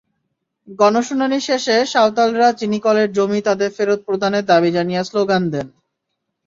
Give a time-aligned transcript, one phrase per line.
[0.79, 5.67] গণশুনানি শেষে সাঁওতালরা চিনিকলের জমি তাঁদের ফেরত প্রদানের দাবি জানিয়ে স্লোগান দেন।